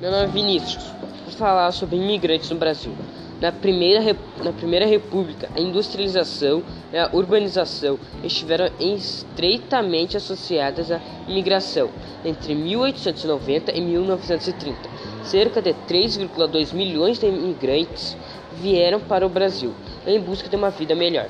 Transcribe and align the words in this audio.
Meu 0.00 0.10
nome 0.10 0.24
é 0.24 0.28
Vinícius. 0.28 0.82
Vou 1.26 1.32
falar 1.36 1.70
sobre 1.72 1.96
imigrantes 1.96 2.48
no 2.48 2.56
Brasil. 2.56 2.90
Na 3.38 3.52
primeira, 3.52 4.16
na 4.42 4.50
primeira 4.50 4.86
República, 4.86 5.50
a 5.54 5.60
industrialização 5.60 6.62
e 6.90 6.96
a 6.96 7.10
urbanização 7.12 7.98
estiveram 8.24 8.70
estreitamente 8.80 10.16
associadas 10.16 10.90
à 10.90 10.98
imigração. 11.28 11.90
Entre 12.24 12.54
1890 12.54 13.72
e 13.72 13.80
1930, 13.82 14.78
cerca 15.22 15.60
de 15.60 15.74
3,2 15.86 16.72
milhões 16.72 17.18
de 17.18 17.26
imigrantes 17.26 18.16
vieram 18.54 19.00
para 19.00 19.26
o 19.26 19.28
Brasil 19.28 19.74
em 20.06 20.18
busca 20.18 20.48
de 20.48 20.56
uma 20.56 20.70
vida 20.70 20.94
melhor. 20.94 21.28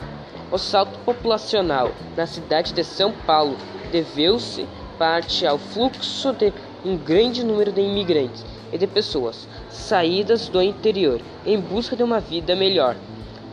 O 0.52 0.59
salto 0.59 0.96
populacional 1.00 1.91
na 2.16 2.24
cidade 2.24 2.73
de 2.73 2.84
São 2.84 3.10
Paulo 3.27 3.56
deveu-se 3.91 4.64
parte 4.96 5.45
ao 5.45 5.59
fluxo 5.59 6.32
de 6.34 6.52
um 6.84 6.97
grande 6.97 7.45
número 7.45 7.73
de 7.73 7.80
imigrantes 7.80 8.45
e 8.73 8.79
de 8.79 8.87
pessoas 8.87 9.48
saídas 9.69 10.48
do 10.48 10.62
interior 10.62 11.20
em 11.45 11.61
busca 11.61 11.97
de 11.97 12.03
uma 12.03 12.20
vida 12.20 12.55
melhor. 12.55 12.97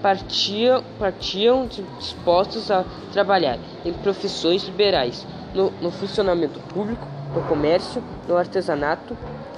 Partiam, 0.02 0.84
partiam 1.00 1.67
dispostos 1.98 2.70
a 2.70 2.86
trabalhar 3.12 3.58
em 3.84 3.91
profissões 3.94 4.63
liberais, 4.63 5.26
no, 5.53 5.72
no 5.81 5.91
funcionamento 5.91 6.59
público, 6.59 7.08
no 7.34 7.41
comércio, 7.44 8.03
no 8.27 8.38
artesanato, 8.38 9.17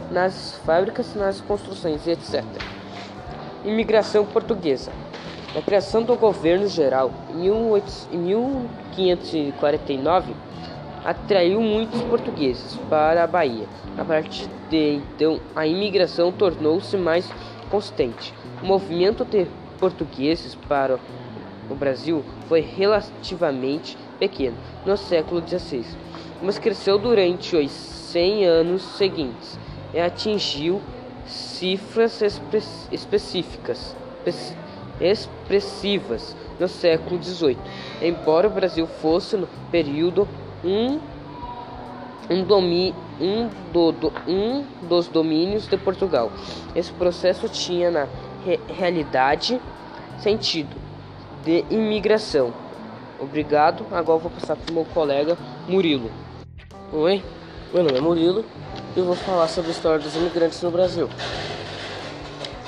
nas 0.09 0.55
fábricas, 0.65 1.13
nas 1.15 1.41
construções, 1.41 2.07
etc. 2.07 2.43
Imigração 3.65 4.25
portuguesa. 4.25 4.91
Na 5.53 5.61
criação 5.61 6.03
do 6.03 6.15
governo 6.15 6.67
geral, 6.67 7.11
em 7.31 7.49
1549, 8.17 10.33
atraiu 11.03 11.61
muitos 11.61 12.01
portugueses 12.03 12.77
para 12.89 13.23
a 13.23 13.27
Bahia. 13.27 13.67
A 13.97 14.03
partir 14.03 14.47
de 14.69 14.95
então, 14.95 15.39
a 15.55 15.65
imigração 15.65 16.31
tornou-se 16.31 16.95
mais 16.97 17.29
constante. 17.69 18.33
O 18.61 18.65
movimento 18.65 19.23
de 19.23 19.47
portugueses 19.79 20.55
para 20.55 20.99
o 21.69 21.75
Brasil 21.75 22.23
foi 22.47 22.61
relativamente 22.61 23.97
pequeno 24.17 24.57
no 24.85 24.97
século 24.97 25.41
XVI, 25.47 25.85
mas 26.41 26.59
cresceu 26.59 26.97
durante 26.97 27.55
os 27.55 27.71
100 27.71 28.45
anos 28.45 28.81
seguintes 28.81 29.57
e 29.93 29.99
atingiu 29.99 30.81
cifras 31.25 32.21
específicas 32.91 33.95
expressivas 34.99 36.35
no 36.59 36.67
século 36.67 37.21
XVIII, 37.21 37.57
embora 38.01 38.47
o 38.47 38.51
Brasil 38.51 38.85
fosse 38.85 39.37
no 39.37 39.47
período 39.71 40.27
um, 40.63 40.99
um, 42.29 42.43
domi, 42.43 42.93
um, 43.19 43.49
do, 43.71 43.91
do, 43.91 44.13
um 44.27 44.65
dos 44.87 45.07
domínios 45.07 45.67
de 45.67 45.77
Portugal. 45.77 46.31
Esse 46.75 46.91
processo 46.93 47.47
tinha 47.49 47.89
na 47.91 48.07
re, 48.45 48.59
realidade 48.77 49.59
sentido 50.19 50.75
de 51.43 51.65
imigração. 51.69 52.53
Obrigado. 53.19 53.85
Agora 53.91 54.19
vou 54.19 54.31
passar 54.31 54.55
para 54.55 54.71
o 54.71 54.73
meu 54.73 54.85
colega 54.85 55.37
Murilo. 55.67 56.09
Oi, 56.91 57.23
meu 57.73 57.83
nome 57.83 57.97
é 57.97 58.01
Murilo 58.01 58.45
e 58.95 59.01
vou 59.01 59.15
falar 59.15 59.47
sobre 59.47 59.69
a 59.69 59.73
história 59.73 59.99
dos 59.99 60.15
imigrantes 60.15 60.61
no 60.61 60.71
Brasil. 60.71 61.09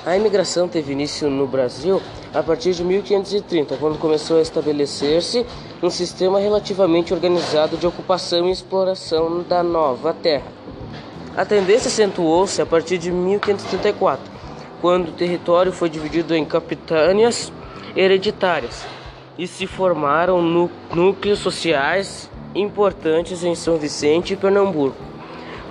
A 0.04 0.18
imigração 0.18 0.68
teve 0.68 0.94
início 0.94 1.30
no 1.30 1.46
Brasil 1.46 2.02
a 2.34 2.42
partir 2.42 2.74
de 2.74 2.84
1530, 2.84 3.78
quando 3.78 4.00
começou 4.00 4.40
a 4.40 4.42
estabelecer-se 4.42 5.46
um 5.84 5.92
sistema 5.92 6.40
relativamente 6.40 7.14
organizado 7.14 7.78
de 7.78 7.86
ocupação 7.86 8.50
e 8.50 8.52
exploração 8.52 9.44
da 9.44 9.62
nova 9.62 10.12
terra. 10.12 10.52
A 11.38 11.46
tendência 11.46 11.88
acentuou-se 11.88 12.60
a 12.60 12.66
partir 12.66 12.98
de 12.98 13.12
1534, 13.12 14.26
quando 14.82 15.10
o 15.10 15.12
território 15.12 15.72
foi 15.72 15.88
dividido 15.88 16.36
em 16.36 16.46
capitâneas 16.46 17.54
hereditárias 17.96 18.84
e 19.38 19.46
se 19.46 19.68
formaram 19.68 20.42
núcleos 20.42 21.38
sociais 21.38 22.28
importantes 22.56 23.44
em 23.44 23.54
São 23.54 23.78
Vicente 23.78 24.34
e 24.34 24.38
Pernambuco. 24.38 24.98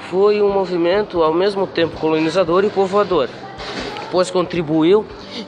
Foi 0.09 0.41
um 0.41 0.53
movimento 0.53 1.21
ao 1.21 1.34
mesmo 1.34 1.66
tempo 1.66 1.99
colonizador 1.99 2.65
e 2.65 2.71
povoador 2.71 3.28
pois 4.10 4.31
contribuiu 4.31 5.04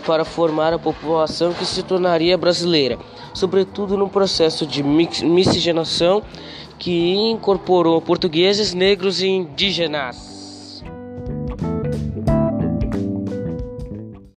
para 0.07 0.25
formar 0.25 0.73
a 0.73 0.79
população 0.79 1.53
que 1.53 1.65
se 1.65 1.83
tornaria 1.83 2.37
brasileira, 2.39 2.99
sobretudo 3.35 3.97
no 3.97 4.09
processo 4.09 4.67
de 4.67 4.83
miscigenação 4.83 6.23
que 6.79 7.15
incorporou 7.15 8.01
portugueses, 8.01 8.75
negros 8.75 9.21
e 9.23 9.29
indígenas. 9.29 10.32